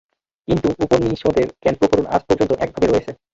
[0.47, 3.11] কিন্তু উপনিষদের জ্ঞানপ্রকরণ আজ পর্যন্ত একভাবে রয়েছে।